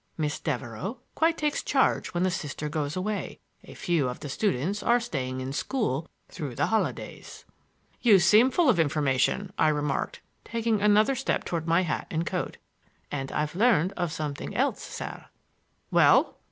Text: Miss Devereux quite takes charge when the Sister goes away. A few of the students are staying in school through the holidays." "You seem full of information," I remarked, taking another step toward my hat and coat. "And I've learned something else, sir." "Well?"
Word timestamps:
Miss 0.17 0.39
Devereux 0.39 0.95
quite 1.13 1.37
takes 1.37 1.61
charge 1.61 2.07
when 2.07 2.23
the 2.23 2.31
Sister 2.31 2.67
goes 2.69 2.95
away. 2.95 3.39
A 3.65 3.75
few 3.75 4.09
of 4.09 4.19
the 4.19 4.29
students 4.29 4.81
are 4.81 4.99
staying 4.99 5.41
in 5.41 5.53
school 5.53 6.07
through 6.27 6.55
the 6.55 6.65
holidays." 6.65 7.45
"You 8.01 8.17
seem 8.17 8.49
full 8.49 8.67
of 8.67 8.79
information," 8.79 9.53
I 9.59 9.67
remarked, 9.67 10.21
taking 10.43 10.81
another 10.81 11.13
step 11.13 11.43
toward 11.45 11.67
my 11.67 11.81
hat 11.83 12.07
and 12.09 12.25
coat. 12.25 12.57
"And 13.11 13.31
I've 13.31 13.53
learned 13.53 13.93
something 14.07 14.55
else, 14.55 14.81
sir." 14.81 15.25
"Well?" 15.91 16.35